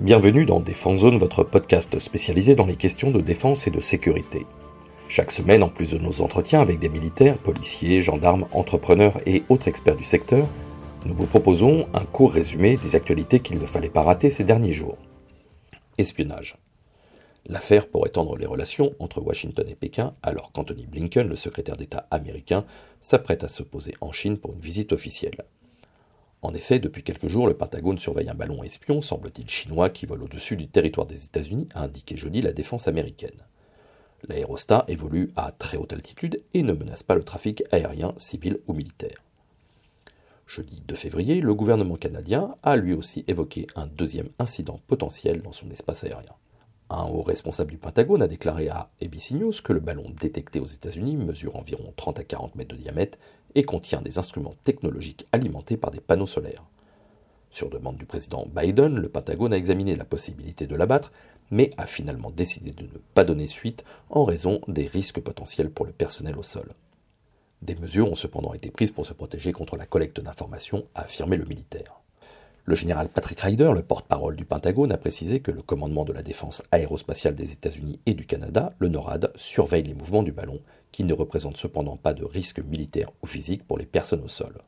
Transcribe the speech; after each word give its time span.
Bienvenue 0.00 0.44
dans 0.44 0.58
Défense 0.58 1.02
Zone, 1.02 1.18
votre 1.18 1.44
podcast 1.44 2.00
spécialisé 2.00 2.56
dans 2.56 2.66
les 2.66 2.74
questions 2.74 3.12
de 3.12 3.20
défense 3.20 3.68
et 3.68 3.70
de 3.70 3.78
sécurité. 3.78 4.44
Chaque 5.08 5.30
semaine, 5.30 5.62
en 5.62 5.68
plus 5.68 5.92
de 5.92 5.98
nos 5.98 6.20
entretiens 6.20 6.60
avec 6.60 6.80
des 6.80 6.88
militaires, 6.88 7.38
policiers, 7.38 8.00
gendarmes, 8.00 8.48
entrepreneurs 8.50 9.20
et 9.24 9.44
autres 9.48 9.68
experts 9.68 9.94
du 9.94 10.02
secteur, 10.02 10.48
nous 11.06 11.14
vous 11.14 11.26
proposons 11.26 11.86
un 11.94 12.04
court 12.04 12.32
résumé 12.32 12.76
des 12.76 12.96
actualités 12.96 13.38
qu'il 13.38 13.60
ne 13.60 13.66
fallait 13.66 13.88
pas 13.88 14.02
rater 14.02 14.30
ces 14.30 14.42
derniers 14.42 14.72
jours. 14.72 14.98
Espionnage. 15.96 16.56
L'affaire 17.46 17.86
pourrait 17.86 18.10
tendre 18.10 18.36
les 18.36 18.46
relations 18.46 18.94
entre 18.98 19.20
Washington 19.20 19.66
et 19.68 19.76
Pékin 19.76 20.14
alors 20.24 20.50
qu'Anthony 20.50 20.86
Blinken, 20.86 21.28
le 21.28 21.36
secrétaire 21.36 21.76
d'État 21.76 22.08
américain, 22.10 22.64
s'apprête 23.00 23.44
à 23.44 23.48
se 23.48 23.62
poser 23.62 23.94
en 24.00 24.10
Chine 24.10 24.38
pour 24.38 24.54
une 24.54 24.60
visite 24.60 24.92
officielle. 24.92 25.44
En 26.44 26.52
effet, 26.52 26.78
depuis 26.78 27.02
quelques 27.02 27.28
jours, 27.28 27.48
le 27.48 27.54
Pentagone 27.54 27.96
surveille 27.96 28.28
un 28.28 28.34
ballon 28.34 28.62
espion, 28.62 29.00
semble-t-il 29.00 29.48
chinois, 29.48 29.88
qui 29.88 30.04
vole 30.04 30.22
au-dessus 30.22 30.56
du 30.56 30.68
territoire 30.68 31.06
des 31.06 31.24
États-Unis, 31.24 31.68
a 31.74 31.84
indiqué 31.84 32.18
jeudi 32.18 32.42
la 32.42 32.52
défense 32.52 32.86
américaine. 32.86 33.46
L'aérostat 34.28 34.84
évolue 34.86 35.32
à 35.36 35.52
très 35.52 35.78
haute 35.78 35.94
altitude 35.94 36.42
et 36.52 36.62
ne 36.62 36.74
menace 36.74 37.02
pas 37.02 37.14
le 37.14 37.22
trafic 37.22 37.64
aérien, 37.72 38.12
civil 38.18 38.58
ou 38.66 38.74
militaire. 38.74 39.22
Jeudi 40.46 40.82
2 40.86 40.94
février, 40.94 41.40
le 41.40 41.54
gouvernement 41.54 41.96
canadien 41.96 42.56
a 42.62 42.76
lui 42.76 42.92
aussi 42.92 43.24
évoqué 43.26 43.66
un 43.74 43.86
deuxième 43.86 44.28
incident 44.38 44.80
potentiel 44.86 45.40
dans 45.40 45.52
son 45.52 45.70
espace 45.70 46.04
aérien. 46.04 46.34
Un 46.90 47.04
haut 47.04 47.22
responsable 47.22 47.70
du 47.70 47.78
Pentagone 47.78 48.20
a 48.20 48.28
déclaré 48.28 48.68
à 48.68 48.90
ABC 49.02 49.34
News 49.34 49.54
que 49.64 49.72
le 49.72 49.80
ballon 49.80 50.12
détecté 50.20 50.60
aux 50.60 50.66
États-Unis 50.66 51.16
mesure 51.16 51.56
environ 51.56 51.94
30 51.96 52.18
à 52.18 52.24
40 52.24 52.54
mètres 52.56 52.76
de 52.76 52.80
diamètre 52.82 53.16
et 53.54 53.64
contient 53.64 54.02
des 54.02 54.18
instruments 54.18 54.54
technologiques 54.64 55.26
alimentés 55.32 55.76
par 55.76 55.90
des 55.90 56.00
panneaux 56.00 56.26
solaires. 56.26 56.64
Sur 57.50 57.70
demande 57.70 57.96
du 57.96 58.06
président 58.06 58.48
Biden, 58.52 58.96
le 58.96 59.08
Pentagone 59.08 59.52
a 59.52 59.56
examiné 59.56 59.94
la 59.94 60.04
possibilité 60.04 60.66
de 60.66 60.74
l'abattre, 60.74 61.12
mais 61.50 61.70
a 61.76 61.86
finalement 61.86 62.30
décidé 62.30 62.72
de 62.72 62.82
ne 62.82 62.98
pas 63.14 63.24
donner 63.24 63.46
suite 63.46 63.84
en 64.10 64.24
raison 64.24 64.60
des 64.66 64.86
risques 64.86 65.20
potentiels 65.20 65.70
pour 65.70 65.86
le 65.86 65.92
personnel 65.92 66.36
au 66.36 66.42
sol. 66.42 66.74
Des 67.62 67.76
mesures 67.76 68.10
ont 68.10 68.16
cependant 68.16 68.54
été 68.54 68.70
prises 68.70 68.90
pour 68.90 69.06
se 69.06 69.12
protéger 69.12 69.52
contre 69.52 69.76
la 69.76 69.86
collecte 69.86 70.20
d'informations, 70.20 70.84
a 70.94 71.02
affirmé 71.02 71.36
le 71.36 71.44
militaire. 71.44 72.00
Le 72.66 72.74
général 72.74 73.08
Patrick 73.08 73.40
Ryder, 73.40 73.72
le 73.74 73.82
porte-parole 73.82 74.36
du 74.36 74.44
Pentagone, 74.44 74.90
a 74.90 74.96
précisé 74.96 75.40
que 75.40 75.50
le 75.50 75.62
commandement 75.62 76.04
de 76.04 76.12
la 76.12 76.22
défense 76.22 76.62
aérospatiale 76.72 77.34
des 77.34 77.52
États-Unis 77.52 78.00
et 78.06 78.14
du 78.14 78.26
Canada, 78.26 78.72
le 78.78 78.88
NORAD, 78.88 79.32
surveille 79.36 79.82
les 79.82 79.94
mouvements 79.94 80.22
du 80.22 80.32
ballon, 80.32 80.60
qui 80.94 81.02
ne 81.02 81.12
représentent 81.12 81.56
cependant 81.56 81.96
pas 81.96 82.14
de 82.14 82.24
risque 82.24 82.60
militaire 82.60 83.10
ou 83.20 83.26
physique 83.26 83.66
pour 83.66 83.78
les 83.78 83.84
personnes 83.84 84.22
au 84.22 84.28
sol. 84.28 84.62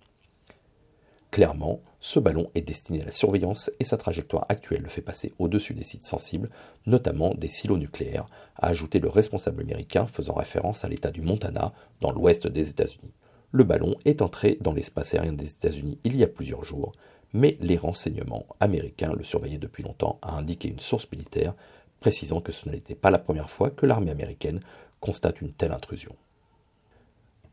Clairement, 1.31 1.81
ce 2.01 2.19
ballon 2.19 2.51
est 2.57 2.63
destiné 2.63 3.01
à 3.01 3.05
la 3.05 3.13
surveillance 3.13 3.71
et 3.79 3.85
sa 3.85 3.97
trajectoire 3.97 4.45
actuelle 4.49 4.83
le 4.83 4.89
fait 4.89 5.03
passer 5.03 5.33
au-dessus 5.39 5.73
des 5.73 5.85
sites 5.85 6.03
sensibles, 6.03 6.51
notamment 6.85 7.33
des 7.35 7.49
silos 7.49 7.79
nucléaires, 7.79 8.27
a 8.57 8.67
ajouté 8.67 8.99
le 8.99 9.09
responsable 9.09 9.63
américain 9.63 10.07
faisant 10.07 10.35
référence 10.35 10.85
à 10.85 10.89
l'État 10.89 11.13
du 11.13 11.21
Montana, 11.21 11.73
dans 12.01 12.11
l'ouest 12.11 12.49
des 12.49 12.71
États-Unis. 12.71 13.15
Le 13.53 13.63
ballon 13.63 13.95
est 14.05 14.21
entré 14.21 14.59
dans 14.61 14.73
l'espace 14.73 15.15
aérien 15.15 15.33
des 15.33 15.49
États-Unis 15.49 16.01
il 16.03 16.17
y 16.17 16.25
a 16.25 16.29
plusieurs 16.29 16.65
jours, 16.65 16.91
mais 17.35 17.57
les 17.61 17.77
renseignements 17.77 18.47
américains 18.59 19.13
le 19.13 19.23
surveillaient 19.23 19.59
depuis 19.59 19.85
longtemps, 19.85 20.19
a 20.23 20.33
indiqué 20.33 20.69
une 20.69 20.81
source 20.81 21.09
militaire, 21.13 21.55
précisant 22.01 22.41
que 22.41 22.53
ce 22.53 22.69
n'était 22.69 22.97
pas 22.97 23.13
la 23.13 23.19
première 23.19 23.49
fois 23.49 23.71
que 23.71 23.87
l'armée 23.87 24.11
américaine 24.11 24.61
constate 25.01 25.41
une 25.41 25.53
telle 25.53 25.73
intrusion. 25.73 26.15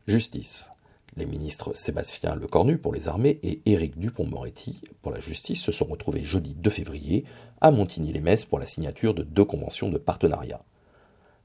Justice. 0.06 0.70
Les 1.16 1.26
ministres 1.26 1.74
Sébastien 1.74 2.34
Lecornu 2.34 2.76
pour 2.76 2.92
les 2.92 3.08
armées 3.08 3.38
et 3.44 3.62
Éric 3.66 3.96
Dupont-Moretti 3.98 4.80
pour 5.00 5.12
la 5.12 5.20
justice 5.20 5.60
se 5.60 5.70
sont 5.70 5.84
retrouvés 5.84 6.24
jeudi 6.24 6.54
2 6.54 6.70
février 6.70 7.24
à 7.60 7.70
Montigny-les-Metz 7.70 8.44
pour 8.46 8.58
la 8.58 8.66
signature 8.66 9.14
de 9.14 9.22
deux 9.22 9.44
conventions 9.44 9.90
de 9.90 9.98
partenariat. 9.98 10.60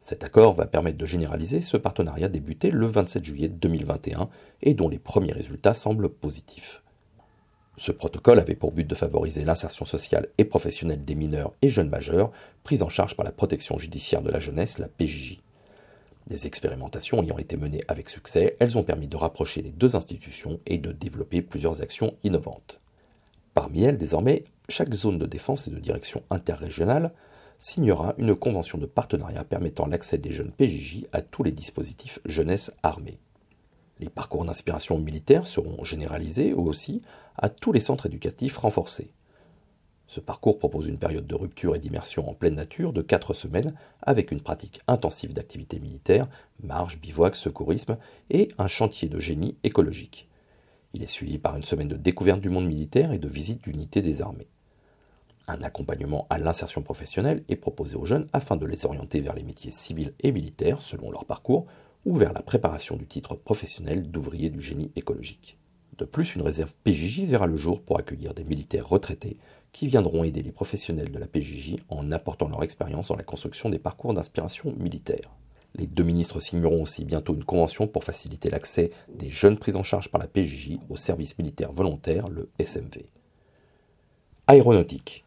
Cet 0.02 0.24
accord 0.24 0.54
va 0.54 0.66
permettre 0.66 0.98
de 0.98 1.06
généraliser 1.06 1.62
ce 1.62 1.78
partenariat 1.78 2.30
débuté 2.30 2.72
le 2.72 2.88
27 2.88 3.24
juillet 3.24 3.50
2021 3.50 4.30
et 4.64 4.74
dont 4.74 4.90
les 4.90 4.98
premiers 4.98 5.34
résultats 5.34 5.74
semblent 5.74 6.10
positifs. 6.10 6.82
Ce 7.78 7.92
protocole 7.92 8.40
avait 8.40 8.56
pour 8.56 8.72
but 8.72 8.88
de 8.88 8.96
favoriser 8.96 9.46
l'insertion 9.46 9.86
sociale 9.86 10.28
et 10.38 10.46
professionnelle 10.46 11.06
des 11.06 11.16
mineurs 11.16 11.54
et 11.62 11.70
jeunes 11.70 11.90
majeurs 11.90 12.32
pris 12.64 12.82
en 12.82 12.90
charge 12.90 13.16
par 13.16 13.24
la 13.24 13.32
protection 13.32 13.78
judiciaire 13.78 14.22
de 14.22 14.32
la 14.32 14.40
jeunesse, 14.40 14.80
la 14.80 14.88
PJJ. 14.88 15.42
Des 16.28 16.48
expérimentations 16.48 17.24
ayant 17.24 17.38
été 17.38 17.58
menées 17.58 17.84
avec 17.88 18.10
succès, 18.10 18.56
elles 18.60 18.78
ont 18.78 18.84
permis 18.84 19.08
de 19.08 19.18
rapprocher 19.18 19.62
les 19.62 19.72
deux 19.72 19.96
institutions 19.96 20.60
et 20.66 20.78
de 20.78 20.92
développer 20.92 21.42
plusieurs 21.42 21.82
actions 21.82 22.16
innovantes. 22.24 22.82
Parmi 23.54 23.84
elles, 23.84 23.98
désormais, 23.98 24.44
chaque 24.70 24.94
zone 24.94 25.18
de 25.18 25.26
défense 25.26 25.68
et 25.68 25.72
de 25.72 25.80
direction 25.80 26.24
interrégionale 26.30 27.14
signera 27.58 28.14
une 28.18 28.36
convention 28.36 28.78
de 28.78 28.86
partenariat 28.86 29.44
permettant 29.44 29.86
l'accès 29.86 30.18
des 30.18 30.32
jeunes 30.32 30.52
PJJ 30.52 31.08
à 31.12 31.22
tous 31.22 31.44
les 31.44 31.52
dispositifs 31.52 32.20
jeunesse 32.26 32.72
armée. 32.84 33.20
Les 34.00 34.10
parcours 34.10 34.46
d'inspiration 34.46 34.98
militaire 34.98 35.46
seront 35.46 35.84
généralisés 35.84 36.54
aussi 36.54 37.02
à 37.38 37.50
tous 37.50 37.74
les 37.74 37.82
centres 37.82 38.06
éducatifs 38.06 38.58
renforcés. 38.58 39.12
Ce 40.10 40.20
parcours 40.20 40.58
propose 40.58 40.88
une 40.88 40.98
période 40.98 41.28
de 41.28 41.36
rupture 41.36 41.76
et 41.76 41.80
d'immersion 41.80 42.28
en 42.28 42.34
pleine 42.34 42.56
nature 42.56 42.94
de 42.94 43.04
4 43.04 43.36
semaines 43.36 43.76
avec 44.02 44.32
une 44.32 44.42
pratique 44.42 44.82
intensive 44.88 45.34
d'activités 45.34 45.80
militaires, 45.80 46.28
marche, 46.64 47.00
bivouac, 47.00 47.36
secourisme 47.36 47.96
et 48.32 48.48
un 48.58 48.66
chantier 48.66 49.08
de 49.08 49.20
génie 49.20 49.56
écologique. 49.64 50.28
Il 50.96 51.04
est 51.04 51.06
suivi 51.06 51.38
par 51.38 51.56
une 51.56 51.64
semaine 51.64 51.90
de 51.90 51.96
découverte 51.96 52.40
du 52.40 52.50
monde 52.50 52.66
militaire 52.66 53.14
et 53.14 53.20
de 53.20 53.28
visite 53.28 53.64
d'unités 53.64 54.02
des 54.02 54.24
armées. 54.24 54.48
Un 55.48 55.62
accompagnement 55.62 56.26
à 56.32 56.40
l'insertion 56.40 56.82
professionnelle 56.82 57.44
est 57.48 57.56
proposé 57.56 57.96
aux 57.96 58.06
jeunes 58.06 58.30
afin 58.34 58.56
de 58.56 58.66
les 58.66 58.88
orienter 58.88 59.20
vers 59.20 59.36
les 59.36 59.44
métiers 59.44 59.70
civils 59.70 60.16
et 60.22 60.32
militaires 60.32 60.82
selon 60.82 61.12
leur 61.12 61.26
parcours 61.26 61.68
ou 62.06 62.16
vers 62.16 62.34
la 62.34 62.42
préparation 62.42 62.96
du 62.96 63.06
titre 63.06 63.36
professionnel 63.36 64.10
d'ouvrier 64.10 64.50
du 64.50 64.60
génie 64.60 64.92
écologique. 64.96 65.60
De 66.00 66.06
plus, 66.06 66.36
une 66.36 66.44
réserve 66.44 66.72
PJJ 66.86 67.24
verra 67.26 67.46
le 67.46 67.58
jour 67.58 67.82
pour 67.82 68.00
accueillir 68.00 68.34
des 68.34 68.46
militaires 68.46 68.88
retraités 68.88 69.36
qui 69.74 69.90
viendront 69.90 70.24
aider 70.24 70.42
les 70.42 70.54
professionnels 70.54 71.12
de 71.12 71.20
la 71.20 71.28
PJJ 71.28 71.76
en 71.90 72.14
apportant 72.14 72.48
leur 72.48 72.64
expérience 72.64 73.10
dans 73.10 73.18
la 73.18 73.24
construction 73.24 73.70
des 73.70 73.80
parcours 73.80 74.14
d'inspiration 74.14 74.74
militaire. 74.78 75.30
Les 75.76 75.88
deux 75.88 76.04
ministres 76.04 76.40
signeront 76.40 76.82
aussi 76.82 77.04
bientôt 77.04 77.36
une 77.36 77.44
convention 77.44 77.86
pour 77.86 78.06
faciliter 78.06 78.50
l'accès 78.50 78.92
des 79.14 79.30
jeunes 79.30 79.60
pris 79.60 79.76
en 79.76 79.84
charge 79.84 80.10
par 80.10 80.22
la 80.22 80.28
PJJ 80.28 80.78
au 80.90 80.96
service 80.96 81.38
militaire 81.38 81.74
volontaire, 81.74 82.30
le 82.30 82.50
SMV. 82.60 83.06
Aéronautique. 84.48 85.26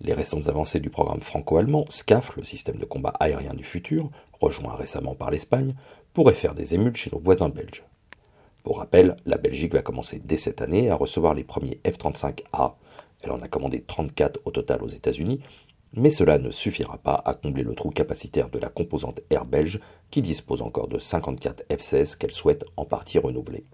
Les 0.00 0.14
récentes 0.14 0.48
avancées 0.48 0.80
du 0.80 0.90
programme 0.90 1.22
franco-allemand 1.22 1.84
SCAF, 1.90 2.36
le 2.36 2.42
système 2.42 2.78
de 2.78 2.84
combat 2.84 3.14
aérien 3.20 3.54
du 3.54 3.64
futur, 3.64 4.10
rejoint 4.40 4.74
récemment 4.74 5.14
par 5.14 5.30
l'Espagne, 5.30 5.74
pourrait 6.12 6.34
faire 6.34 6.56
des 6.56 6.74
émules 6.74 6.96
chez 6.96 7.10
nos 7.12 7.20
voisins 7.20 7.48
belges. 7.48 7.84
Pour 8.68 8.80
rappel, 8.80 9.16
la 9.24 9.38
Belgique 9.38 9.72
va 9.72 9.80
commencer 9.80 10.20
dès 10.22 10.36
cette 10.36 10.60
année 10.60 10.90
à 10.90 10.94
recevoir 10.94 11.32
les 11.32 11.42
premiers 11.42 11.80
F-35A. 11.86 12.74
Elle 13.22 13.30
en 13.30 13.40
a 13.40 13.48
commandé 13.48 13.80
34 13.80 14.40
au 14.44 14.50
total 14.50 14.82
aux 14.82 14.88
États-Unis, 14.88 15.40
mais 15.94 16.10
cela 16.10 16.36
ne 16.36 16.50
suffira 16.50 16.98
pas 16.98 17.22
à 17.24 17.32
combler 17.32 17.62
le 17.62 17.74
trou 17.74 17.88
capacitaire 17.88 18.50
de 18.50 18.58
la 18.58 18.68
composante 18.68 19.22
air 19.30 19.46
belge 19.46 19.80
qui 20.10 20.20
dispose 20.20 20.60
encore 20.60 20.86
de 20.86 20.98
54 20.98 21.64
F-16 21.70 22.18
qu'elle 22.18 22.30
souhaite 22.30 22.66
en 22.76 22.84
partie 22.84 23.18
renouveler. 23.18 23.64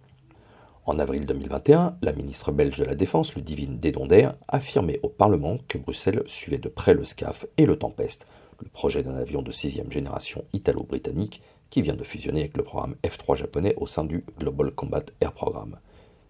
En 0.87 1.01
avril 1.01 1.27
2021, 1.27 1.97
la 2.01 2.13
ministre 2.13 2.53
belge 2.53 2.79
de 2.79 2.85
la 2.85 2.95
Défense, 2.95 3.35
Ludivine 3.35 3.81
Dedonder, 3.81 4.29
affirmait 4.47 5.01
au 5.03 5.09
Parlement 5.09 5.59
que 5.67 5.77
Bruxelles 5.77 6.23
suivait 6.27 6.59
de 6.59 6.69
près 6.69 6.95
le 6.95 7.05
SCAF 7.05 7.47
et 7.57 7.67
le 7.67 7.77
Tempest, 7.77 8.29
le 8.63 8.69
projet 8.69 9.03
d'un 9.03 9.17
avion 9.17 9.43
de 9.43 9.51
sixième 9.51 9.91
génération 9.91 10.45
italo-britannique 10.53 11.43
qui 11.75 11.83
vient 11.83 11.97
de 11.97 12.05
fusionner 12.05 12.43
avec 12.43 12.57
le 12.57 12.63
programme 12.63 12.95
F3 13.03 13.35
japonais 13.35 13.75
au 13.79 13.89
sein 13.89 14.05
du 14.05 14.25
Global 14.39 14.71
Combat 14.71 15.03
Air 15.21 15.33
Programme, 15.33 15.81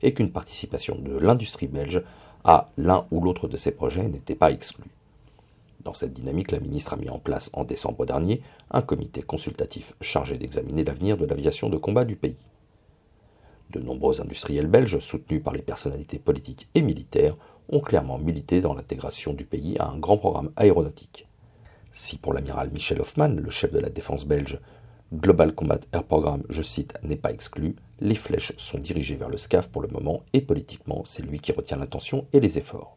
et 0.00 0.15
qu'une 0.15 0.32
participation 0.32 0.97
de 0.97 1.19
l'industrie 1.19 1.66
belge 1.66 2.03
à 2.44 2.65
l'un 2.78 3.06
ou 3.10 3.21
l'autre 3.21 3.47
de 3.47 3.59
ces 3.59 3.71
projets 3.71 4.09
n'était 4.09 4.37
pas 4.37 4.52
exclue. 4.52 4.91
Dans 5.82 5.93
cette 5.93 6.14
dynamique, 6.14 6.50
la 6.50 6.61
ministre 6.61 6.94
a 6.94 6.96
mis 6.96 7.11
en 7.11 7.19
place 7.19 7.50
en 7.52 7.64
décembre 7.64 8.06
dernier 8.06 8.41
un 8.70 8.81
comité 8.81 9.20
consultatif 9.20 9.93
chargé 10.00 10.38
d'examiner 10.38 10.82
l'avenir 10.82 11.19
de 11.19 11.26
l'aviation 11.26 11.69
de 11.69 11.76
combat 11.76 12.06
du 12.06 12.17
pays. 12.17 12.38
De 13.69 13.81
nombreux 13.81 14.23
industriels 14.23 14.67
belges, 14.67 14.99
soutenus 14.99 15.43
par 15.43 15.52
les 15.52 15.61
personnalités 15.61 16.19
politiques 16.19 16.70
et 16.75 16.81
militaires, 16.81 17.37
ont 17.69 17.81
clairement 17.81 18.17
milité 18.17 18.62
dans 18.62 18.73
l'intégration 18.73 19.35
du 19.35 19.44
pays 19.44 19.76
à 19.79 19.90
un 19.90 19.99
grand 19.99 20.17
programme 20.17 20.52
aéronautique. 20.56 21.29
Si 21.93 22.17
pour 22.17 22.32
l'amiral 22.32 22.70
Michel 22.70 23.02
Hoffman, 23.02 23.29
le 23.29 23.50
chef 23.50 23.73
de 23.73 23.79
la 23.79 23.90
défense 23.90 24.25
belge, 24.25 24.58
Global 25.14 25.55
Combat 25.55 25.78
Air 25.93 26.02
Programme, 26.02 26.43
je 26.49 26.61
cite, 26.61 26.99
n'est 27.05 27.14
pas 27.14 27.31
exclu. 27.31 27.76
Les 28.00 28.16
flèches 28.16 28.52
sont 28.56 28.78
dirigées 28.78 29.14
vers 29.14 29.28
le 29.28 29.37
SCAF 29.37 29.69
pour 29.69 29.81
le 29.81 29.87
moment 29.87 30.25
et 30.32 30.40
politiquement, 30.40 31.02
c'est 31.05 31.22
lui 31.22 31.38
qui 31.38 31.52
retient 31.52 31.76
l'attention 31.76 32.26
et 32.32 32.40
les 32.40 32.58
efforts. 32.58 32.96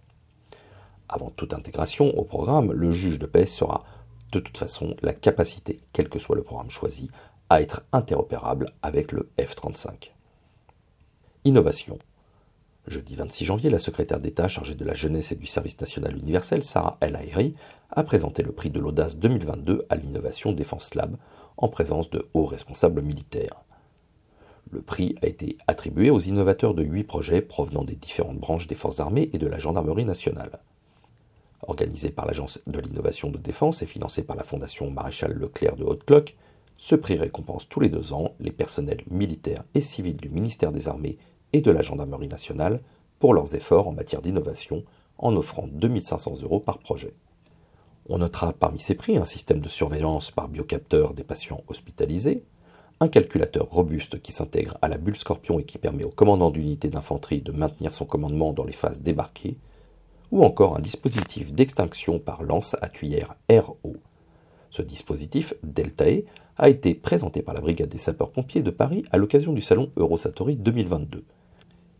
Avant 1.09 1.29
toute 1.29 1.53
intégration 1.53 2.17
au 2.17 2.23
programme, 2.23 2.71
le 2.71 2.91
juge 2.91 3.19
de 3.19 3.27
paix 3.27 3.45
sera 3.45 3.83
de 4.31 4.39
toute 4.39 4.57
façon 4.57 4.95
la 5.03 5.13
capacité, 5.13 5.79
quel 5.93 6.09
que 6.09 6.17
soit 6.17 6.35
le 6.35 6.41
programme 6.41 6.71
choisi, 6.71 7.11
à 7.49 7.61
être 7.61 7.83
interopérable 7.93 8.73
avec 8.81 9.11
le 9.11 9.29
F-35. 9.39 10.11
Innovation. 11.45 11.99
Jeudi 12.87 13.15
26 13.15 13.45
janvier, 13.45 13.69
la 13.69 13.79
secrétaire 13.79 14.19
d'État 14.19 14.47
chargée 14.47 14.75
de 14.75 14.85
la 14.85 14.95
jeunesse 14.95 15.31
et 15.31 15.35
du 15.35 15.45
service 15.45 15.79
national 15.79 16.17
universel, 16.17 16.63
Sarah 16.63 16.97
El 16.99 17.15
Haïry, 17.15 17.53
a 17.91 18.03
présenté 18.03 18.41
le 18.41 18.53
prix 18.53 18.71
de 18.71 18.79
l'audace 18.79 19.17
2022 19.17 19.85
à 19.89 19.97
l'innovation 19.97 20.51
Défense 20.51 20.95
Lab 20.95 21.15
en 21.57 21.67
présence 21.67 22.09
de 22.09 22.27
hauts 22.33 22.45
responsables 22.45 23.01
militaires. 23.01 23.63
Le 24.71 24.81
prix 24.81 25.15
a 25.21 25.27
été 25.27 25.57
attribué 25.67 26.09
aux 26.09 26.19
innovateurs 26.19 26.73
de 26.73 26.83
huit 26.83 27.03
projets 27.03 27.41
provenant 27.41 27.83
des 27.83 27.95
différentes 27.95 28.39
branches 28.39 28.67
des 28.67 28.75
forces 28.75 28.99
armées 28.99 29.29
et 29.33 29.37
de 29.37 29.47
la 29.47 29.59
gendarmerie 29.59 30.05
nationale. 30.05 30.59
Organisé 31.61 32.09
par 32.09 32.25
l'Agence 32.25 32.61
de 32.67 32.79
l'innovation 32.79 33.29
de 33.29 33.37
défense 33.37 33.81
et 33.81 33.87
financé 33.87 34.23
par 34.23 34.35
la 34.35 34.43
Fondation 34.43 34.91
Maréchal 34.91 35.33
Leclerc 35.33 35.75
de 35.77 35.83
Haute-Cloque, 35.83 36.35
ce 36.77 36.95
prix 36.95 37.15
récompense 37.15 37.67
tous 37.67 37.79
les 37.79 37.89
deux 37.89 38.13
ans 38.13 38.35
les 38.39 38.51
personnels 38.51 39.01
militaires 39.09 39.63
et 39.73 39.81
civils 39.81 40.19
du 40.19 40.29
ministère 40.29 40.71
des 40.71 40.87
Armées 40.87 41.17
et 41.53 41.61
de 41.61 41.71
la 41.71 41.81
Gendarmerie 41.81 42.27
nationale 42.27 42.81
pour 43.19 43.33
leurs 43.33 43.55
efforts 43.55 43.87
en 43.87 43.93
matière 43.93 44.21
d'innovation 44.21 44.83
en 45.17 45.35
offrant 45.35 45.67
2500 45.67 46.43
euros 46.43 46.59
par 46.59 46.77
projet. 46.77 47.13
On 48.09 48.19
notera 48.19 48.53
parmi 48.53 48.79
ces 48.79 48.95
prix 48.95 49.17
un 49.17 49.25
système 49.25 49.59
de 49.59 49.67
surveillance 49.67 50.31
par 50.31 50.47
biocapteur 50.47 51.13
des 51.13 51.25
patients 51.25 51.63
hospitalisés, 51.67 52.43
un 53.01 53.09
calculateur 53.09 53.67
robuste 53.69 54.21
qui 54.21 54.31
s'intègre 54.31 54.77
à 54.81 54.87
la 54.87 54.97
bulle 54.97 55.17
Scorpion 55.17 55.59
et 55.59 55.65
qui 55.65 55.77
permet 55.77 56.05
au 56.05 56.09
commandant 56.09 56.49
d'unité 56.49 56.87
d'infanterie 56.87 57.41
de 57.41 57.51
maintenir 57.51 57.93
son 57.93 58.05
commandement 58.05 58.53
dans 58.53 58.63
les 58.63 58.73
phases 58.73 59.01
débarquées, 59.01 59.57
ou 60.31 60.43
encore 60.43 60.77
un 60.77 60.81
dispositif 60.81 61.53
d'extinction 61.53 62.19
par 62.19 62.43
lance 62.43 62.75
à 62.81 62.87
tuyère 62.87 63.35
RO. 63.49 63.97
Ce 64.69 64.81
dispositif, 64.81 65.53
Deltae, 65.63 66.23
a 66.57 66.69
été 66.69 66.95
présenté 66.95 67.41
par 67.41 67.53
la 67.53 67.61
Brigade 67.61 67.89
des 67.89 67.97
sapeurs-pompiers 67.97 68.61
de 68.61 68.71
Paris 68.71 69.03
à 69.11 69.17
l'occasion 69.17 69.53
du 69.53 69.61
salon 69.61 69.91
Eurosatori 69.97 70.55
2022. 70.55 71.23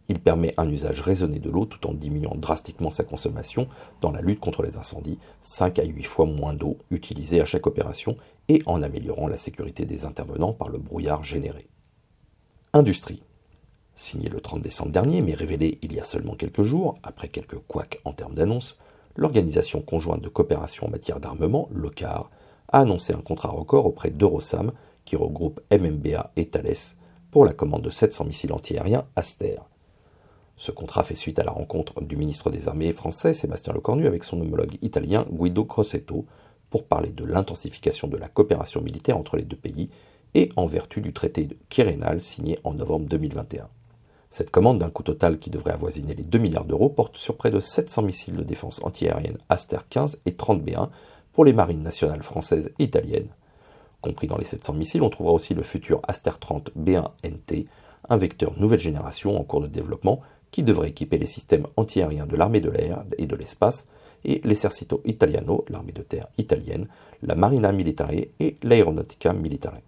Il 0.09 0.19
permet 0.19 0.53
un 0.57 0.69
usage 0.69 1.01
raisonné 1.01 1.39
de 1.39 1.49
l'eau 1.49 1.65
tout 1.65 1.85
en 1.87 1.93
diminuant 1.93 2.35
drastiquement 2.35 2.91
sa 2.91 3.03
consommation 3.03 3.67
dans 3.99 4.11
la 4.11 4.21
lutte 4.21 4.39
contre 4.39 4.63
les 4.63 4.77
incendies, 4.77 5.19
5 5.41 5.79
à 5.79 5.83
8 5.83 6.03
fois 6.03 6.25
moins 6.25 6.53
d'eau 6.53 6.77
utilisée 6.91 7.41
à 7.41 7.45
chaque 7.45 7.67
opération 7.67 8.15
et 8.47 8.61
en 8.65 8.81
améliorant 8.81 9.27
la 9.27 9.37
sécurité 9.37 9.85
des 9.85 10.05
intervenants 10.05 10.53
par 10.53 10.69
le 10.69 10.77
brouillard 10.77 11.23
généré. 11.23 11.67
Industrie. 12.73 13.23
Signé 13.95 14.29
le 14.29 14.39
30 14.39 14.61
décembre 14.61 14.91
dernier, 14.91 15.21
mais 15.21 15.33
révélé 15.33 15.79
il 15.81 15.93
y 15.93 15.99
a 15.99 16.03
seulement 16.03 16.35
quelques 16.35 16.63
jours, 16.63 16.99
après 17.03 17.27
quelques 17.27 17.57
couacs 17.57 17.99
en 18.05 18.13
termes 18.13 18.35
d'annonces, 18.35 18.77
l'Organisation 19.15 19.81
conjointe 19.81 20.21
de 20.21 20.29
coopération 20.29 20.85
en 20.85 20.91
matière 20.91 21.19
d'armement, 21.19 21.67
l'OCAR, 21.71 22.29
a 22.69 22.79
annoncé 22.79 23.13
un 23.13 23.21
contrat 23.21 23.49
record 23.49 23.85
auprès 23.85 24.11
d'Eurosam, 24.11 24.71
qui 25.03 25.15
regroupe 25.15 25.61
MMBA 25.71 26.31
et 26.35 26.47
Thales, 26.47 26.95
pour 27.31 27.43
la 27.43 27.53
commande 27.53 27.81
de 27.81 27.89
700 27.89 28.25
missiles 28.25 28.53
antiaériens 28.53 29.05
Aster. 29.15 29.57
Ce 30.57 30.71
contrat 30.71 31.03
fait 31.03 31.15
suite 31.15 31.37
à 31.37 31.43
la 31.43 31.51
rencontre 31.51 32.01
du 32.01 32.17
ministre 32.17 32.49
des 32.49 32.67
Armées 32.67 32.91
français 32.91 33.31
Sébastien 33.31 33.73
Lecornu 33.73 34.07
avec 34.07 34.23
son 34.23 34.41
homologue 34.41 34.79
italien 34.81 35.27
Guido 35.31 35.63
Crosetto 35.65 36.25
pour 36.71 36.87
parler 36.87 37.11
de 37.11 37.23
l'intensification 37.25 38.07
de 38.07 38.17
la 38.17 38.27
coopération 38.27 38.81
militaire 38.81 39.17
entre 39.17 39.37
les 39.37 39.43
deux 39.43 39.55
pays 39.55 39.91
et 40.33 40.49
en 40.55 40.65
vertu 40.65 40.99
du 40.99 41.13
traité 41.13 41.43
de 41.45 41.55
Quirinal 41.69 42.21
signé 42.21 42.57
en 42.63 42.73
novembre 42.73 43.05
2021. 43.07 43.69
Cette 44.31 44.49
commande 44.49 44.79
d'un 44.79 44.89
coût 44.89 45.03
total 45.03 45.37
qui 45.37 45.51
devrait 45.51 45.73
avoisiner 45.73 46.15
les 46.15 46.23
2 46.23 46.39
milliards 46.39 46.65
d'euros 46.65 46.89
porte 46.89 47.17
sur 47.17 47.37
près 47.37 47.51
de 47.51 47.59
700 47.59 48.01
missiles 48.01 48.35
de 48.35 48.43
défense 48.43 48.83
antiaérienne 48.83 49.37
Aster 49.49 49.77
15 49.87 50.19
et 50.25 50.33
30 50.33 50.63
B1 50.63 50.89
pour 51.33 51.45
les 51.45 51.53
marines 51.53 51.83
nationales 51.83 52.23
françaises 52.23 52.71
et 52.79 52.83
italiennes. 52.83 53.29
Compris 54.01 54.25
dans 54.25 54.37
les 54.37 54.45
700 54.45 54.73
missiles, 54.73 55.03
on 55.03 55.11
trouvera 55.11 55.33
aussi 55.33 55.53
le 55.53 55.61
futur 55.61 56.01
Aster 56.07 56.31
30 56.39 56.71
B1 56.75 57.11
NT, 57.23 57.67
un 58.09 58.17
vecteur 58.17 58.59
nouvelle 58.59 58.79
génération 58.79 59.39
en 59.39 59.43
cours 59.43 59.61
de 59.61 59.67
développement 59.67 60.21
qui 60.51 60.63
devrait 60.63 60.89
équiper 60.89 61.17
les 61.17 61.25
systèmes 61.25 61.67
antiaériens 61.75 62.25
de 62.25 62.35
l'armée 62.35 62.61
de 62.61 62.69
l'air 62.69 63.03
et 63.17 63.25
de 63.25 63.35
l'espace, 63.35 63.85
et 64.25 64.41
l'Esercito 64.43 65.01
Italiano, 65.05 65.63
l'armée 65.69 65.91
de 65.91 66.01
terre 66.01 66.27
italienne, 66.37 66.87
la 67.21 67.35
Marina 67.35 67.71
Militare 67.71 68.11
et 68.11 68.57
l'Aeronautica 68.63 69.33
Militare. 69.33 69.79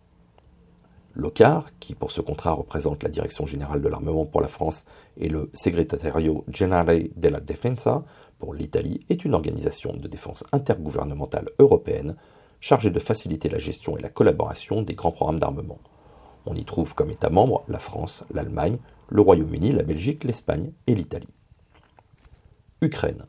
L'OCAR, 1.16 1.72
qui 1.80 1.96
pour 1.96 2.12
ce 2.12 2.22
contrat 2.22 2.54
représente 2.54 3.04
la 3.04 3.10
Direction 3.10 3.46
générale 3.46 3.82
de 3.82 3.90
l'armement 3.90 4.26
pour 4.26 4.42
la 4.42 4.48
France 4.48 4.86
et 5.18 5.28
le 5.28 5.50
Segretario 5.54 6.46
Generale 6.48 7.10
della 7.16 7.40
Defensa 7.40 8.04
pour 8.38 8.54
l'Italie, 8.54 9.02
est 9.10 9.26
une 9.26 9.34
organisation 9.34 9.94
de 9.94 10.08
défense 10.08 10.44
intergouvernementale 10.52 11.50
européenne 11.58 12.16
chargée 12.62 12.92
de 12.92 13.00
faciliter 13.00 13.50
la 13.50 13.58
gestion 13.58 13.98
et 13.98 14.02
la 14.02 14.10
collaboration 14.10 14.82
des 14.82 14.94
grands 14.94 15.12
programmes 15.12 15.40
d'armement. 15.40 15.80
On 16.46 16.56
y 16.56 16.64
trouve 16.64 16.94
comme 16.96 17.10
États 17.10 17.30
membres 17.30 17.64
la 17.68 17.80
France, 17.80 18.24
l'Allemagne, 18.34 18.78
le 19.10 19.22
Royaume-Uni, 19.22 19.72
la 19.72 19.84
Belgique, 19.84 20.24
l'Espagne 20.24 20.72
et 20.88 20.96
l'Italie. 20.96 21.34
Ukraine. 22.82 23.26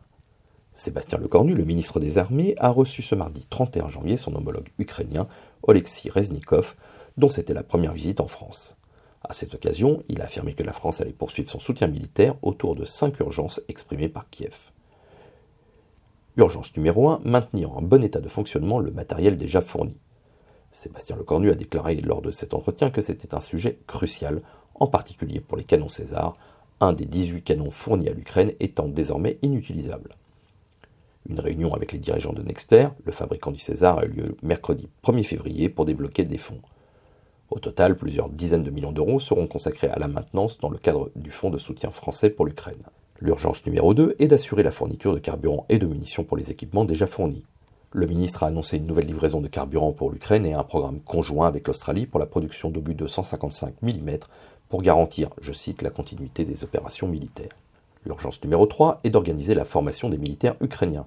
Sébastien 0.74 1.18
Lecornu, 1.18 1.54
le 1.54 1.64
ministre 1.64 2.00
des 2.00 2.18
Armées, 2.18 2.54
a 2.58 2.70
reçu 2.70 3.02
ce 3.02 3.14
mardi 3.14 3.46
31 3.50 3.88
janvier 3.88 4.16
son 4.16 4.34
homologue 4.34 4.68
ukrainien, 4.78 5.26
Oleksiy 5.62 6.10
Reznikov, 6.10 6.74
dont 7.16 7.28
c'était 7.28 7.54
la 7.54 7.62
première 7.62 7.92
visite 7.92 8.20
en 8.20 8.28
France. 8.28 8.76
À 9.22 9.34
cette 9.34 9.54
occasion, 9.54 10.02
il 10.08 10.22
a 10.22 10.24
affirmé 10.24 10.54
que 10.54 10.62
la 10.62 10.72
France 10.72 11.00
allait 11.00 11.12
poursuivre 11.12 11.50
son 11.50 11.58
soutien 11.58 11.88
militaire 11.88 12.36
autour 12.42 12.74
de 12.74 12.84
cinq 12.84 13.20
urgences 13.20 13.60
exprimées 13.68 14.08
par 14.08 14.30
Kiev. 14.30 14.70
Urgence 16.36 16.74
numéro 16.76 17.10
1, 17.10 17.20
maintenir 17.24 17.76
en 17.76 17.82
bon 17.82 18.02
état 18.02 18.20
de 18.20 18.28
fonctionnement 18.28 18.78
le 18.78 18.92
matériel 18.92 19.36
déjà 19.36 19.60
fourni. 19.60 19.98
Sébastien 20.72 21.16
Lecornu 21.16 21.50
a 21.50 21.54
déclaré 21.54 21.96
lors 21.96 22.22
de 22.22 22.30
cet 22.30 22.54
entretien 22.54 22.90
que 22.90 23.02
c'était 23.02 23.34
un 23.34 23.40
sujet 23.40 23.80
crucial 23.86 24.40
en 24.80 24.86
particulier 24.86 25.40
pour 25.40 25.56
les 25.56 25.64
canons 25.64 25.88
César, 25.88 26.36
un 26.80 26.92
des 26.92 27.04
18 27.04 27.42
canons 27.42 27.70
fournis 27.70 28.08
à 28.08 28.14
l'Ukraine 28.14 28.52
étant 28.58 28.88
désormais 28.88 29.38
inutilisable. 29.42 30.16
Une 31.28 31.38
réunion 31.38 31.74
avec 31.74 31.92
les 31.92 31.98
dirigeants 31.98 32.32
de 32.32 32.42
Nexter, 32.42 32.88
le 33.04 33.12
fabricant 33.12 33.50
du 33.50 33.60
César, 33.60 33.98
a 33.98 34.06
eu 34.06 34.08
lieu 34.08 34.36
mercredi 34.42 34.88
1er 35.04 35.22
février 35.22 35.68
pour 35.68 35.84
débloquer 35.84 36.24
des 36.24 36.38
fonds. 36.38 36.62
Au 37.50 37.58
total, 37.58 37.96
plusieurs 37.96 38.30
dizaines 38.30 38.62
de 38.62 38.70
millions 38.70 38.92
d'euros 38.92 39.20
seront 39.20 39.46
consacrés 39.46 39.88
à 39.88 39.98
la 39.98 40.08
maintenance 40.08 40.58
dans 40.58 40.70
le 40.70 40.78
cadre 40.78 41.10
du 41.16 41.30
Fonds 41.30 41.50
de 41.50 41.58
soutien 41.58 41.90
français 41.90 42.30
pour 42.30 42.46
l'Ukraine. 42.46 42.82
L'urgence 43.20 43.66
numéro 43.66 43.92
2 43.92 44.16
est 44.18 44.28
d'assurer 44.28 44.62
la 44.62 44.70
fourniture 44.70 45.12
de 45.12 45.18
carburant 45.18 45.66
et 45.68 45.78
de 45.78 45.86
munitions 45.86 46.24
pour 46.24 46.36
les 46.36 46.50
équipements 46.50 46.84
déjà 46.84 47.06
fournis. 47.06 47.44
Le 47.92 48.06
ministre 48.06 48.44
a 48.44 48.46
annoncé 48.46 48.76
une 48.76 48.86
nouvelle 48.86 49.06
livraison 49.06 49.40
de 49.40 49.48
carburant 49.48 49.92
pour 49.92 50.10
l'Ukraine 50.12 50.46
et 50.46 50.54
un 50.54 50.62
programme 50.62 51.00
conjoint 51.00 51.48
avec 51.48 51.66
l'Australie 51.66 52.06
pour 52.06 52.20
la 52.20 52.26
production 52.26 52.70
d'obus 52.70 52.94
de 52.94 53.08
155 53.08 53.74
mm 53.82 54.18
pour 54.70 54.82
garantir, 54.82 55.30
je 55.40 55.52
cite, 55.52 55.82
la 55.82 55.90
continuité 55.90 56.44
des 56.44 56.62
opérations 56.62 57.08
militaires. 57.08 57.52
L'urgence 58.06 58.42
numéro 58.42 58.66
3 58.66 59.00
est 59.02 59.10
d'organiser 59.10 59.54
la 59.54 59.64
formation 59.64 60.08
des 60.08 60.16
militaires 60.16 60.54
ukrainiens. 60.60 61.06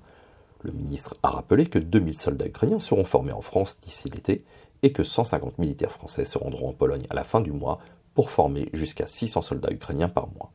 Le 0.61 0.73
ministre 0.73 1.15
a 1.23 1.29
rappelé 1.29 1.65
que 1.65 1.79
2000 1.79 2.17
soldats 2.17 2.45
ukrainiens 2.45 2.79
seront 2.79 3.05
formés 3.05 3.31
en 3.31 3.39
France 3.39 3.79
d'ici 3.79 4.09
l'été 4.09 4.43
et 4.83 4.91
que 4.91 5.03
150 5.03 5.59
militaires 5.59 5.93
français 5.93 6.25
se 6.25 6.37
rendront 6.37 6.69
en 6.69 6.73
Pologne 6.73 7.07
à 7.09 7.15
la 7.15 7.23
fin 7.23 7.39
du 7.39 7.53
mois 7.53 7.79
pour 8.13 8.31
former 8.31 8.69
jusqu'à 8.73 9.07
600 9.07 9.41
soldats 9.41 9.71
ukrainiens 9.71 10.09
par 10.09 10.27
mois. 10.27 10.51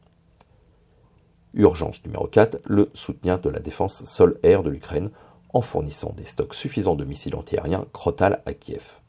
Urgence 1.55 2.05
numéro 2.05 2.27
4, 2.27 2.59
le 2.67 2.91
soutien 2.93 3.39
de 3.39 3.49
la 3.49 3.59
défense 3.59 4.05
sol-air 4.05 4.63
de 4.63 4.69
l'Ukraine 4.69 5.11
en 5.55 5.63
fournissant 5.63 6.13
des 6.15 6.27
stocks 6.27 6.55
suffisants 6.55 6.95
de 6.95 7.07
missiles 7.07 7.37
antiaériens 7.37 7.87
Krotal 7.95 8.43
à 8.45 8.53
Kiev. 8.53 9.01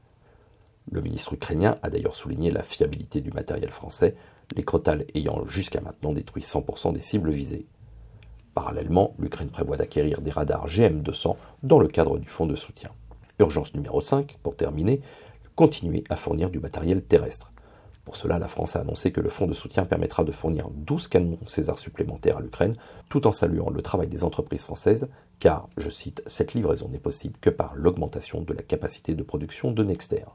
Le 0.91 1.01
ministre 1.01 1.33
ukrainien 1.33 1.75
a 1.83 1.89
d'ailleurs 1.89 2.15
souligné 2.15 2.49
la 2.49 2.63
fiabilité 2.63 3.21
du 3.21 3.31
matériel 3.31 3.69
français, 3.69 4.15
les 4.55 4.63
Krotal 4.63 5.05
ayant 5.13 5.45
jusqu'à 5.45 5.81
maintenant 5.81 6.13
détruit 6.13 6.41
100% 6.41 6.93
des 6.93 6.99
cibles 6.99 7.29
visées. 7.29 7.67
Parallèlement, 8.55 9.13
l'Ukraine 9.19 9.51
prévoit 9.51 9.77
d'acquérir 9.77 10.21
des 10.21 10.31
radars 10.31 10.67
GM200 10.67 11.35
dans 11.61 11.79
le 11.79 11.87
cadre 11.87 12.17
du 12.17 12.27
fonds 12.27 12.47
de 12.47 12.55
soutien. 12.55 12.89
Urgence 13.37 13.75
numéro 13.75 14.01
5, 14.01 14.37
pour 14.41 14.55
terminer, 14.55 15.01
continuer 15.55 16.03
à 16.09 16.15
fournir 16.15 16.49
du 16.49 16.59
matériel 16.59 17.03
terrestre. 17.03 17.51
Pour 18.03 18.15
cela, 18.15 18.39
la 18.39 18.47
France 18.47 18.75
a 18.75 18.79
annoncé 18.79 19.11
que 19.11 19.21
le 19.21 19.29
fonds 19.29 19.45
de 19.45 19.53
soutien 19.53 19.85
permettra 19.85 20.23
de 20.23 20.31
fournir 20.31 20.69
12 20.71 21.07
canons 21.07 21.37
César 21.45 21.77
supplémentaires 21.77 22.37
à 22.37 22.41
l'Ukraine, 22.41 22.75
tout 23.07 23.27
en 23.27 23.31
saluant 23.31 23.69
le 23.69 23.83
travail 23.83 24.07
des 24.07 24.23
entreprises 24.23 24.63
françaises, 24.63 25.09
car, 25.37 25.69
je 25.77 25.91
cite, 25.91 26.23
cette 26.25 26.55
livraison 26.55 26.89
n'est 26.89 26.97
possible 26.97 27.37
que 27.39 27.51
par 27.51 27.75
l'augmentation 27.75 28.41
de 28.41 28.53
la 28.53 28.63
capacité 28.63 29.13
de 29.13 29.21
production 29.21 29.71
de 29.71 29.83
Nexter. 29.83 30.25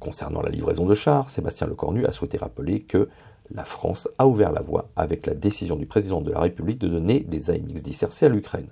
Concernant 0.00 0.40
la 0.40 0.48
livraison 0.48 0.86
de 0.86 0.94
chars, 0.94 1.28
Sébastien 1.28 1.66
Lecornu 1.66 2.06
a 2.06 2.10
souhaité 2.10 2.38
rappeler 2.38 2.80
que 2.80 3.10
la 3.52 3.64
France 3.64 4.08
a 4.18 4.26
ouvert 4.26 4.50
la 4.50 4.62
voie 4.62 4.88
avec 4.96 5.26
la 5.26 5.34
décision 5.34 5.76
du 5.76 5.84
président 5.84 6.22
de 6.22 6.32
la 6.32 6.40
République 6.40 6.78
de 6.78 6.88
donner 6.88 7.20
des 7.20 7.50
AMX 7.50 7.82
10 7.82 8.02
RC 8.04 8.26
à 8.26 8.28
l'Ukraine. 8.30 8.68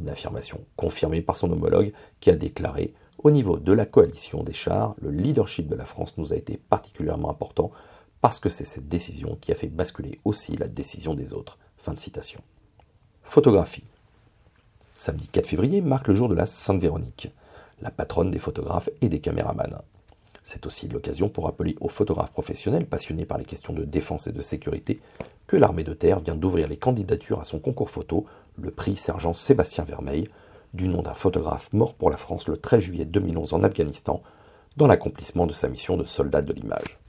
Une 0.00 0.08
affirmation 0.08 0.60
confirmée 0.76 1.22
par 1.22 1.36
son 1.36 1.52
homologue 1.52 1.92
qui 2.18 2.30
a 2.30 2.34
déclaré 2.34 2.92
Au 3.22 3.30
niveau 3.30 3.56
de 3.56 3.72
la 3.72 3.86
coalition 3.86 4.42
des 4.42 4.52
chars, 4.52 4.96
le 5.00 5.10
leadership 5.10 5.68
de 5.68 5.76
la 5.76 5.84
France 5.84 6.18
nous 6.18 6.32
a 6.32 6.36
été 6.36 6.56
particulièrement 6.56 7.30
important 7.30 7.70
parce 8.20 8.40
que 8.40 8.48
c'est 8.48 8.64
cette 8.64 8.88
décision 8.88 9.38
qui 9.40 9.52
a 9.52 9.54
fait 9.54 9.68
basculer 9.68 10.18
aussi 10.24 10.56
la 10.56 10.66
décision 10.66 11.14
des 11.14 11.32
autres. 11.34 11.58
Fin 11.76 11.94
de 11.94 12.00
citation. 12.00 12.40
Photographie. 13.22 13.84
Samedi 14.96 15.28
4 15.28 15.46
février 15.46 15.80
marque 15.82 16.08
le 16.08 16.14
jour 16.14 16.28
de 16.28 16.34
la 16.34 16.46
Sainte 16.46 16.80
Véronique, 16.80 17.32
la 17.80 17.90
patronne 17.90 18.30
des 18.30 18.38
photographes 18.38 18.90
et 19.00 19.08
des 19.08 19.20
caméramans. 19.20 19.82
C'est 20.52 20.66
aussi 20.66 20.86
l'occasion 20.86 21.30
pour 21.30 21.46
rappeler 21.46 21.76
aux 21.80 21.88
photographes 21.88 22.30
professionnels 22.30 22.84
passionnés 22.84 23.24
par 23.24 23.38
les 23.38 23.46
questions 23.46 23.72
de 23.72 23.84
défense 23.84 24.26
et 24.26 24.32
de 24.32 24.42
sécurité 24.42 25.00
que 25.46 25.56
l'armée 25.56 25.82
de 25.82 25.94
terre 25.94 26.18
vient 26.18 26.34
d'ouvrir 26.34 26.68
les 26.68 26.76
candidatures 26.76 27.40
à 27.40 27.44
son 27.44 27.58
concours 27.58 27.88
photo, 27.88 28.26
le 28.58 28.70
prix 28.70 28.94
Sergent 28.94 29.32
Sébastien 29.32 29.84
Vermeil, 29.84 30.28
du 30.74 30.88
nom 30.88 31.00
d'un 31.00 31.14
photographe 31.14 31.72
mort 31.72 31.94
pour 31.94 32.10
la 32.10 32.18
France 32.18 32.48
le 32.48 32.58
13 32.58 32.82
juillet 32.82 33.04
2011 33.06 33.54
en 33.54 33.62
Afghanistan, 33.62 34.22
dans 34.76 34.86
l'accomplissement 34.86 35.46
de 35.46 35.54
sa 35.54 35.70
mission 35.70 35.96
de 35.96 36.04
soldat 36.04 36.42
de 36.42 36.52
l'image. 36.52 37.00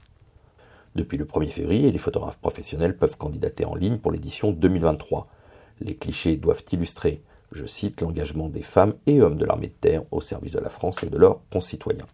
Depuis 0.94 1.18
le 1.18 1.26
1er 1.26 1.50
février, 1.50 1.92
les 1.92 1.98
photographes 1.98 2.38
professionnels 2.38 2.96
peuvent 2.96 3.18
candidater 3.18 3.66
en 3.66 3.74
ligne 3.74 3.98
pour 3.98 4.10
l'édition 4.10 4.52
2023. 4.52 5.28
Les 5.80 5.96
clichés 5.96 6.38
doivent 6.38 6.64
illustrer, 6.72 7.22
je 7.52 7.66
cite, 7.66 8.00
l'engagement 8.00 8.48
des 8.48 8.62
femmes 8.62 8.94
et 9.04 9.20
hommes 9.20 9.36
de 9.36 9.44
l'armée 9.44 9.68
de 9.68 9.74
terre 9.74 10.04
au 10.12 10.22
service 10.22 10.52
de 10.52 10.60
la 10.60 10.70
France 10.70 11.02
et 11.02 11.10
de 11.10 11.18
leurs 11.18 11.40
concitoyens. 11.50 12.06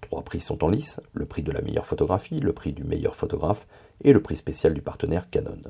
Trois 0.00 0.22
prix 0.22 0.40
sont 0.40 0.64
en 0.64 0.68
lice, 0.68 1.00
le 1.12 1.26
prix 1.26 1.42
de 1.42 1.52
la 1.52 1.60
meilleure 1.60 1.86
photographie, 1.86 2.38
le 2.38 2.52
prix 2.52 2.72
du 2.72 2.84
meilleur 2.84 3.16
photographe 3.16 3.66
et 4.02 4.12
le 4.12 4.22
prix 4.22 4.36
spécial 4.36 4.74
du 4.74 4.80
partenaire 4.80 5.28
Canon. 5.30 5.62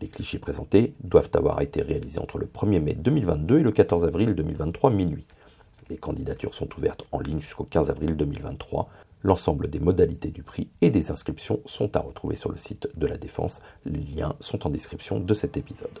Les 0.00 0.08
clichés 0.08 0.38
présentés 0.38 0.94
doivent 1.04 1.30
avoir 1.34 1.60
été 1.60 1.82
réalisés 1.82 2.18
entre 2.18 2.38
le 2.38 2.46
1er 2.46 2.80
mai 2.80 2.94
2022 2.94 3.60
et 3.60 3.62
le 3.62 3.72
14 3.72 4.04
avril 4.04 4.34
2023 4.34 4.90
minuit. 4.90 5.26
Les 5.90 5.98
candidatures 5.98 6.54
sont 6.54 6.68
ouvertes 6.78 7.04
en 7.12 7.20
ligne 7.20 7.40
jusqu'au 7.40 7.64
15 7.64 7.90
avril 7.90 8.16
2023. 8.16 8.88
L'ensemble 9.22 9.68
des 9.68 9.78
modalités 9.78 10.30
du 10.30 10.42
prix 10.42 10.68
et 10.80 10.90
des 10.90 11.10
inscriptions 11.10 11.60
sont 11.66 11.96
à 11.96 12.00
retrouver 12.00 12.36
sur 12.36 12.50
le 12.50 12.56
site 12.56 12.88
de 12.96 13.06
la 13.06 13.18
Défense. 13.18 13.60
Les 13.84 14.00
liens 14.00 14.34
sont 14.40 14.66
en 14.66 14.70
description 14.70 15.20
de 15.20 15.34
cet 15.34 15.56
épisode. 15.56 16.00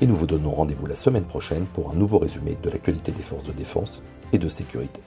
et 0.00 0.06
nous 0.06 0.16
vous 0.16 0.26
donnons 0.26 0.50
rendez-vous 0.50 0.86
la 0.86 0.94
semaine 0.94 1.24
prochaine 1.24 1.66
pour 1.66 1.90
un 1.90 1.94
nouveau 1.94 2.18
résumé 2.18 2.56
de 2.62 2.70
l'actualité 2.70 3.12
des 3.12 3.22
forces 3.22 3.44
de 3.44 3.52
défense 3.52 4.02
et 4.32 4.38
de 4.38 4.48
sécurité. 4.48 5.00